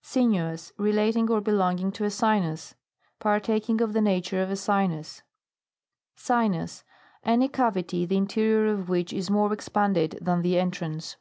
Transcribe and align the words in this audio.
SINUOUS. 0.00 0.72
Relating 0.78 1.30
or 1.30 1.42
belonging 1.42 1.92
to 1.92 2.04
a 2.04 2.10
sinus. 2.10 2.74
Partaking 3.18 3.82
of 3.82 3.92
the 3.92 4.00
nature 4.00 4.40
of 4.40 4.50
a 4.50 4.56
sinus. 4.56 5.22
SINUS. 6.16 6.82
Any 7.22 7.48
cavity, 7.48 8.06
the 8.06 8.16
interior 8.16 8.72
of 8.72 8.88
which 8.88 9.12
is 9.12 9.28
more 9.28 9.52
expanded 9.52 10.18
than 10.22 10.40
the 10.40 10.58
entrance. 10.58 11.16